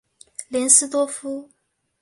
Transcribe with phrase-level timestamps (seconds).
[0.49, 1.51] 林斯多夫。